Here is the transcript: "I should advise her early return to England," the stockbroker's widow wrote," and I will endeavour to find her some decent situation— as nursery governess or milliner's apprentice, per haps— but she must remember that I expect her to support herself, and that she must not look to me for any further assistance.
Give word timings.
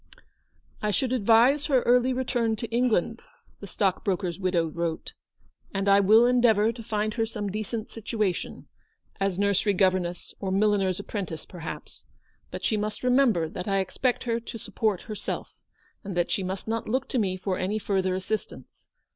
"I 0.81 0.89
should 0.89 1.13
advise 1.13 1.67
her 1.67 1.83
early 1.83 2.11
return 2.11 2.55
to 2.55 2.71
England," 2.71 3.21
the 3.59 3.67
stockbroker's 3.67 4.39
widow 4.39 4.65
wrote," 4.67 5.13
and 5.75 5.87
I 5.87 5.99
will 5.99 6.25
endeavour 6.25 6.71
to 6.71 6.81
find 6.81 7.13
her 7.13 7.25
some 7.27 7.51
decent 7.51 7.91
situation— 7.91 8.65
as 9.21 9.37
nursery 9.37 9.73
governess 9.73 10.33
or 10.39 10.49
milliner's 10.51 10.99
apprentice, 10.99 11.45
per 11.45 11.59
haps— 11.59 12.05
but 12.49 12.63
she 12.63 12.77
must 12.77 13.03
remember 13.03 13.47
that 13.47 13.67
I 13.67 13.77
expect 13.77 14.23
her 14.23 14.39
to 14.39 14.57
support 14.57 15.01
herself, 15.03 15.53
and 16.03 16.17
that 16.17 16.31
she 16.31 16.41
must 16.41 16.67
not 16.67 16.89
look 16.89 17.07
to 17.09 17.19
me 17.19 17.37
for 17.37 17.59
any 17.59 17.77
further 17.77 18.15
assistance. 18.15 18.89